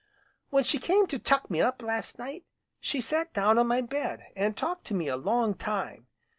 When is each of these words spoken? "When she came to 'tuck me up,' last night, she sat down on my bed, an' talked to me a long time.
"When 0.49 0.63
she 0.63 0.79
came 0.79 1.05
to 1.09 1.19
'tuck 1.19 1.51
me 1.51 1.61
up,' 1.61 1.83
last 1.83 2.17
night, 2.17 2.43
she 2.79 2.99
sat 3.01 3.33
down 3.33 3.59
on 3.59 3.67
my 3.67 3.81
bed, 3.81 4.23
an' 4.35 4.55
talked 4.55 4.85
to 4.85 4.95
me 4.95 5.07
a 5.07 5.15
long 5.15 5.53
time. 5.53 6.07